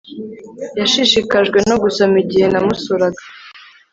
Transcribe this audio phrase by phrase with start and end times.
[0.79, 3.21] Yashishikajwe no gusoma igihe namusuraga